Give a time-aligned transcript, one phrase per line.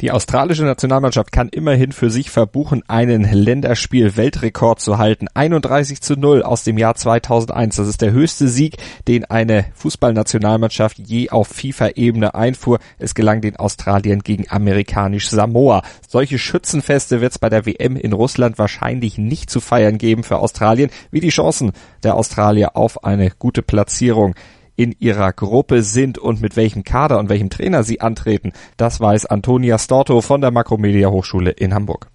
[0.00, 5.26] Die australische Nationalmannschaft kann immerhin für sich verbuchen, einen Länderspiel-Weltrekord zu halten.
[5.34, 7.76] 31 zu 0 aus dem Jahr 2001.
[7.76, 8.78] Das ist der höchste Sieg,
[9.08, 12.78] den eine Fußballnationalmannschaft je auf FIFA-Ebene einfuhr.
[12.98, 15.82] Es gelang den Australiern gegen amerikanisch Samoa.
[16.08, 20.38] Solche Schützenfeste wird es bei der WM in Russland wahrscheinlich nicht zu feiern geben für
[20.38, 20.88] Australien.
[21.10, 24.34] Wie die Chancen der Australier auf eine gute Platzierung
[24.80, 29.26] in ihrer Gruppe sind und mit welchem Kader und welchem Trainer sie antreten, das weiß
[29.26, 32.06] Antonia Storto von der Makromedia Hochschule in Hamburg.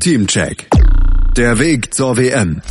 [0.00, 0.68] Teamcheck.
[1.36, 2.62] Der Weg zur WM.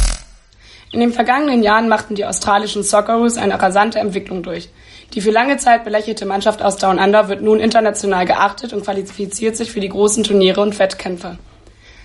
[0.92, 4.68] In den vergangenen Jahren machten die australischen Socceroos eine rasante Entwicklung durch.
[5.14, 9.56] Die für lange Zeit belächelte Mannschaft aus Down Under wird nun international geachtet und qualifiziert
[9.56, 11.38] sich für die großen Turniere und Wettkämpfe.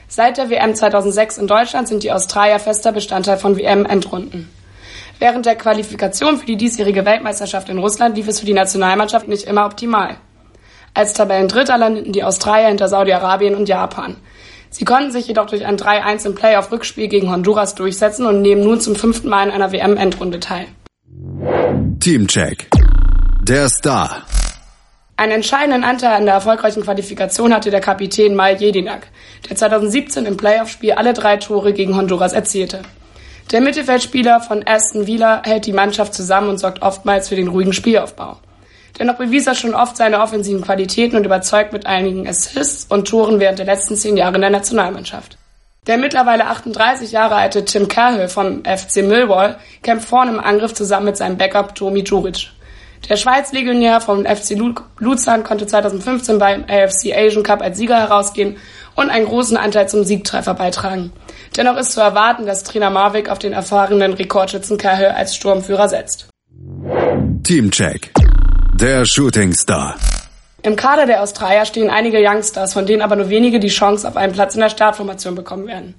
[0.06, 4.48] Seit der WM 2006 in Deutschland sind die Australier fester Bestandteil von WM-Endrunden.
[5.20, 9.46] Während der Qualifikation für die diesjährige Weltmeisterschaft in Russland lief es für die Nationalmannschaft nicht
[9.46, 10.16] immer optimal.
[10.94, 14.16] Als Tabellendritter landeten die Australier hinter Saudi-Arabien und Japan.
[14.70, 18.80] Sie konnten sich jedoch durch ein 3-1 im Playoff-Rückspiel gegen Honduras durchsetzen und nehmen nun
[18.80, 20.68] zum fünften Mal in einer WM-Endrunde teil.
[22.00, 22.68] Teamcheck.
[23.42, 24.22] Der Star.
[25.18, 29.08] Einen entscheidenden Anteil an der erfolgreichen Qualifikation hatte der Kapitän Mal Jedinak,
[29.50, 32.80] der 2017 im Playoff-Spiel alle drei Tore gegen Honduras erzielte.
[33.52, 37.72] Der Mittelfeldspieler von Aston Villa hält die Mannschaft zusammen und sorgt oftmals für den ruhigen
[37.72, 38.36] Spielaufbau.
[38.98, 43.40] Dennoch bewies er schon oft seine offensiven Qualitäten und überzeugt mit einigen Assists und Toren
[43.40, 45.36] während der letzten zehn Jahre in der Nationalmannschaft.
[45.88, 51.06] Der mittlerweile 38 Jahre alte Tim Cahill vom FC Millwall kämpft vorne im Angriff zusammen
[51.06, 52.50] mit seinem Backup Tomi Djuric.
[53.08, 54.56] Der Schweiz-Legionär vom FC
[54.98, 58.58] Luzern konnte 2015 beim AFC Asian Cup als Sieger herausgehen
[59.00, 61.12] und einen großen Anteil zum Siegtreffer beitragen.
[61.56, 66.28] Dennoch ist zu erwarten, dass Trainer Marwick auf den erfahrenen Rekordschützen Cahill als Sturmführer setzt.
[67.42, 68.12] Teamcheck.
[68.74, 69.96] Der Shooting Star.
[70.62, 74.16] Im Kader der Australier stehen einige Youngstars, von denen aber nur wenige die Chance auf
[74.16, 75.94] einen Platz in der Startformation bekommen werden.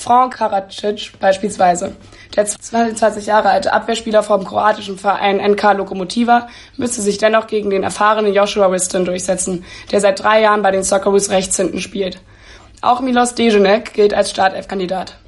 [0.00, 1.94] Frank Karacic beispielsweise.
[2.34, 7.82] Der 22 Jahre alte Abwehrspieler vom kroatischen Verein NK Lokomotiva müsste sich dennoch gegen den
[7.82, 9.62] erfahrenen Joshua Wiston durchsetzen,
[9.92, 12.18] der seit drei Jahren bei den Socceroos rechts hinten spielt.
[12.80, 15.18] Auch Milos Dejenek gilt als Startelf-Kandidat.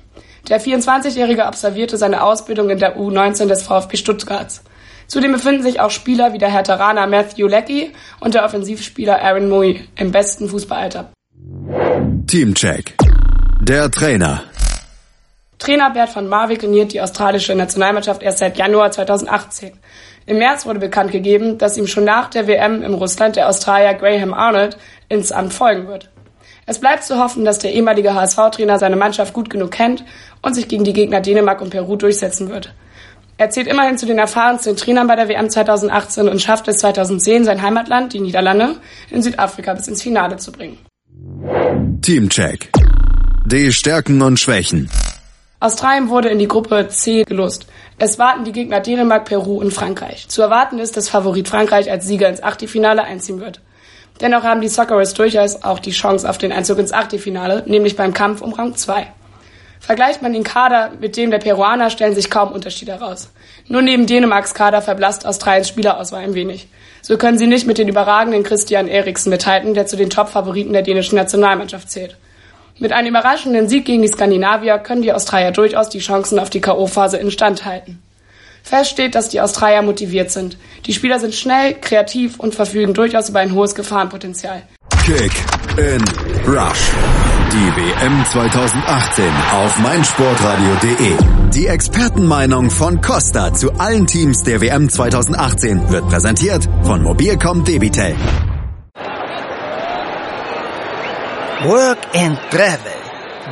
[0.48, 4.62] Der 24-Jährige absolvierte seine Ausbildung in der U19 des VfB Stuttgarts.
[5.06, 9.86] Zudem befinden sich auch Spieler wie der Herteraner Matthew Leckie und der Offensivspieler Aaron Mui
[9.96, 11.12] im besten Fußballalter.
[12.26, 12.94] Teamcheck.
[13.60, 14.42] Der Trainer.
[15.62, 19.70] Trainer Bert van Marwijk trainiert die australische Nationalmannschaft erst seit Januar 2018.
[20.26, 23.94] Im März wurde bekannt gegeben, dass ihm schon nach der WM im Russland der Australier
[23.94, 24.76] Graham Arnold
[25.08, 26.10] ins Amt folgen wird.
[26.66, 30.04] Es bleibt zu hoffen, dass der ehemalige HSV-Trainer seine Mannschaft gut genug kennt
[30.42, 32.74] und sich gegen die Gegner Dänemark und Peru durchsetzen wird.
[33.36, 37.44] Er zählt immerhin zu den erfahrensten Trainern bei der WM 2018 und schafft es 2010,
[37.44, 38.76] sein Heimatland, die Niederlande,
[39.10, 40.78] in Südafrika bis ins Finale zu bringen.
[42.02, 42.72] Teamcheck.
[43.46, 44.90] Die Stärken und Schwächen.
[45.62, 47.66] Australien wurde in die Gruppe C gelost.
[47.96, 50.26] Es warten die Gegner Dänemark, Peru und Frankreich.
[50.26, 53.60] Zu erwarten ist, dass Favorit Frankreich als Sieger ins Achtelfinale einziehen wird.
[54.20, 58.12] Dennoch haben die Socceroos durchaus auch die Chance auf den Einzug ins Achtelfinale, nämlich beim
[58.12, 59.06] Kampf um Rang 2.
[59.78, 63.30] Vergleicht man den Kader mit dem der Peruaner, stellen sich kaum Unterschiede heraus.
[63.68, 66.66] Nur neben Dänemarks Kader verblasst Australiens Spielerauswahl ein wenig.
[67.02, 70.82] So können sie nicht mit den überragenden Christian Eriksen mithalten, der zu den Top-Favoriten der
[70.82, 72.16] dänischen Nationalmannschaft zählt.
[72.78, 76.60] Mit einem überraschenden Sieg gegen die Skandinavier können die Australier durchaus die Chancen auf die
[76.60, 78.02] K.O.-Phase instand halten.
[78.62, 80.56] Fest steht, dass die Australier motiviert sind.
[80.86, 84.62] Die Spieler sind schnell, kreativ und verfügen durchaus über ein hohes Gefahrenpotenzial.
[85.04, 85.32] Kick
[85.76, 86.02] in
[86.46, 86.92] Rush.
[87.50, 91.16] Die WM 2018 auf meinsportradio.de.
[91.54, 98.14] Die Expertenmeinung von Costa zu allen Teams der WM 2018 wird präsentiert von Mobilcom Debitel.
[101.64, 102.98] Work and Travel.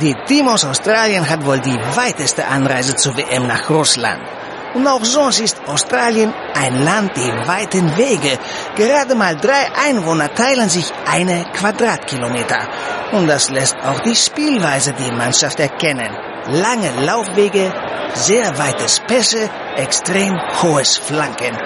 [0.01, 4.21] Die Team aus Australien hat wohl die weiteste Anreise zur WM nach Russland.
[4.73, 8.37] Und auch sonst ist Australien ein Land der weiten Wege.
[8.75, 12.67] Gerade mal drei Einwohner teilen sich eine Quadratkilometer.
[13.13, 16.13] Und das lässt auch die Spielweise die Mannschaft erkennen.
[16.47, 17.73] Lange Laufwege,
[18.13, 21.57] sehr weites Pässe, extrem hohes Flanken.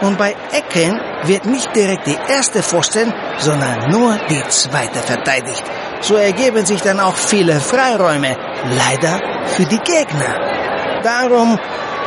[0.00, 5.64] Und bei Ecken wird nicht direkt die erste Pfosten, sondern nur die zweite verteidigt.
[6.00, 11.02] So ergeben sich dann auch viele Freiräume, leider für die Gegner.
[11.02, 11.58] Darum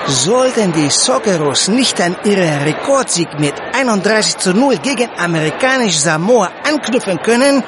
[0.09, 7.21] Sollten die Socceroos nicht an ihren Rekordsieg mit 31 zu 0 gegen amerikanisch Samoa anknüpfen
[7.21, 7.63] können,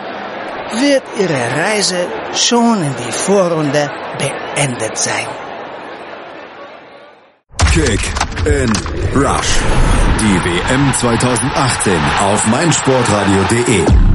[0.80, 5.28] wird ihre Reise schon in die Vorrunde beendet sein.
[7.72, 8.02] Kick
[8.46, 8.72] in
[9.16, 9.60] Rush.
[10.20, 14.11] Die WM 2018 auf meinsportradio.de.